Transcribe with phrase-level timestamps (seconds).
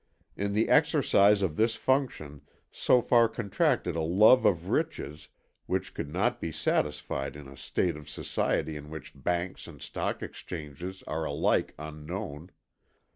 [0.35, 5.27] In the exercise of this function Sophar contracted a love of riches
[5.67, 10.23] which could not be satisfied in a state of society in which banks and stock
[10.23, 12.49] exchanges are alike unknown.